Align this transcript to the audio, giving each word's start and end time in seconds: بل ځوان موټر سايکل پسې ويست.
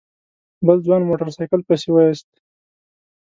بل 0.65 0.77
ځوان 0.85 1.01
موټر 1.09 1.27
سايکل 1.37 1.61
پسې 1.67 1.89
ويست. 1.91 2.29